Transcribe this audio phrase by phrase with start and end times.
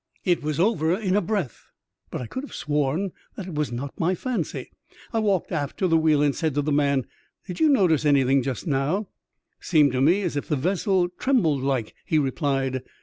[0.25, 1.69] It was over in a breath,
[2.09, 4.71] but I could have sworn that it was not my fancy.
[5.13, 8.03] I walked aft to the wheel and said to the man, *' Did you notice
[8.03, 9.09] anything just now?"
[9.47, 12.81] *' Seemed to me as if the vessel trembled like," he replied.